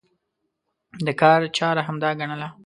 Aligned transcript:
د 1.05 1.07
کار 1.21 1.39
چاره 1.57 1.81
همدا 1.87 2.09
ګڼله. 2.19 2.47